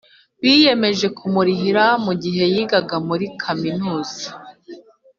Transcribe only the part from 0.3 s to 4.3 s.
Biyemeje Kumurihira Mu Gihe Yigaga Muri kaminuza